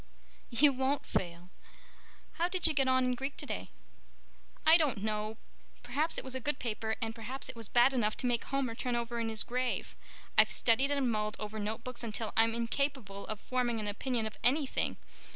[0.49, 1.51] "You won't fail.
[2.39, 3.69] How did you get on in Greek today?"
[4.65, 5.37] "I don't know.
[5.83, 8.73] Perhaps it was a good paper and perhaps it was bad enough to make Homer
[8.73, 9.95] turn over in his grave.
[10.39, 14.97] I've studied and mulled over notebooks until I'm incapable of forming an opinion of anything.